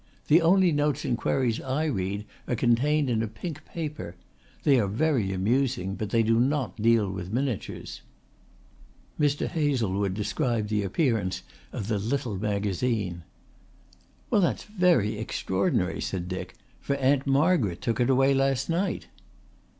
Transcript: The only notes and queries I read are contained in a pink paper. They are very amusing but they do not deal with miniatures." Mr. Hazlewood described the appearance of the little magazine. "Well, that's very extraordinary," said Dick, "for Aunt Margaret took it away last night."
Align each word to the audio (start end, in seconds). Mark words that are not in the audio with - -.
The 0.29 0.41
only 0.41 0.71
notes 0.71 1.05
and 1.05 1.15
queries 1.15 1.61
I 1.61 1.85
read 1.85 2.25
are 2.47 2.55
contained 2.55 3.07
in 3.07 3.21
a 3.21 3.27
pink 3.27 3.63
paper. 3.65 4.15
They 4.63 4.79
are 4.79 4.87
very 4.87 5.31
amusing 5.31 5.93
but 5.93 6.09
they 6.09 6.23
do 6.23 6.39
not 6.39 6.81
deal 6.81 7.07
with 7.07 7.31
miniatures." 7.31 8.01
Mr. 9.19 9.47
Hazlewood 9.47 10.15
described 10.15 10.69
the 10.69 10.81
appearance 10.81 11.43
of 11.71 11.87
the 11.87 11.99
little 11.99 12.35
magazine. 12.35 13.21
"Well, 14.31 14.41
that's 14.41 14.63
very 14.63 15.19
extraordinary," 15.19 16.01
said 16.01 16.27
Dick, 16.27 16.55
"for 16.79 16.95
Aunt 16.95 17.27
Margaret 17.27 17.79
took 17.79 17.99
it 17.99 18.09
away 18.09 18.33
last 18.33 18.71
night." 18.71 19.05